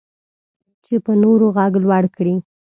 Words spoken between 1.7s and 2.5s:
لوړ کړي.